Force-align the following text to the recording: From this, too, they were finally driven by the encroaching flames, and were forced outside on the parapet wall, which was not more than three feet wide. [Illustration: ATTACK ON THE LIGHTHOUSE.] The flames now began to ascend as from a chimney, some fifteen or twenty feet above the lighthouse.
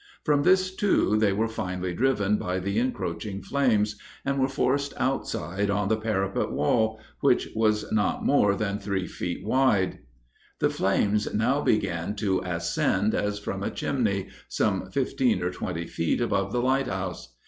From 0.23 0.41
this, 0.41 0.75
too, 0.75 1.15
they 1.19 1.31
were 1.31 1.47
finally 1.47 1.93
driven 1.93 2.37
by 2.37 2.57
the 2.57 2.79
encroaching 2.79 3.43
flames, 3.43 3.97
and 4.25 4.39
were 4.39 4.47
forced 4.47 4.95
outside 4.97 5.69
on 5.69 5.89
the 5.89 5.95
parapet 5.95 6.49
wall, 6.51 6.99
which 7.19 7.49
was 7.55 7.91
not 7.91 8.25
more 8.25 8.55
than 8.55 8.79
three 8.79 9.05
feet 9.05 9.45
wide. 9.45 9.99
[Illustration: 9.99 10.05
ATTACK 10.15 10.33
ON 10.33 10.39
THE 10.57 10.65
LIGHTHOUSE.] 10.65 10.77
The 10.77 10.77
flames 10.79 11.39
now 11.39 11.61
began 11.61 12.15
to 12.15 12.39
ascend 12.43 13.13
as 13.13 13.37
from 13.37 13.61
a 13.61 13.69
chimney, 13.69 14.29
some 14.49 14.89
fifteen 14.89 15.43
or 15.43 15.51
twenty 15.51 15.85
feet 15.85 16.19
above 16.19 16.51
the 16.51 16.63
lighthouse. 16.63 17.35